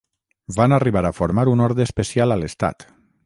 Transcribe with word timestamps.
Van 0.55 0.73
arribar 0.77 1.03
a 1.09 1.11
formar 1.17 1.45
un 1.53 1.63
orde 1.67 1.87
especial 1.89 2.37
a 2.37 2.41
l'estat. 2.45 2.89